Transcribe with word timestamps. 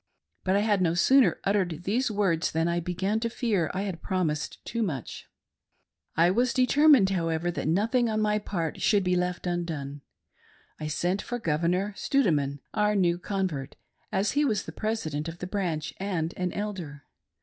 But 0.43 0.55
I 0.55 0.61
had 0.61 0.81
no 0.81 0.95
sooner 0.95 1.37
"uttered 1.43 1.83
these 1.83 2.09
words 2.09 2.53
than 2.53 2.67
I 2.67 2.79
began 2.79 3.19
to 3.19 3.29
fear 3.29 3.69
I 3.71 3.83
had 3.83 4.01
promised 4.01 4.65
too 4.65 4.81
much. 4.81 5.29
I 6.17 6.31
determined, 6.31 7.11
however, 7.11 7.51
that 7.51 7.67
nothing 7.67 8.09
on 8.09 8.19
my 8.19 8.39
part 8.39 8.81
should 8.81 9.03
be 9.03 9.15
left 9.15 9.45
undone. 9.45 10.01
I 10.79 10.87
sent 10.87 11.21
for 11.21 11.37
Governor 11.37 11.93
Stoudeman— 11.95 12.61
our 12.83 12.95
new 12.95 13.19
con 13.19 13.47
vert— 13.47 13.75
as 14.11 14.31
he 14.31 14.43
was 14.43 14.63
the 14.63 14.71
President 14.71 15.27
of 15.27 15.37
the 15.37 15.45
branch 15.45 15.93
and 15.99 16.33
an 16.35 16.51
Elder. 16.51 17.03